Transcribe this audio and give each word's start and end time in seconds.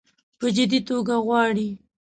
په 0.39 0.45
جدي 0.55 0.79
توګه 0.89 1.15
غواړي. 1.25 1.69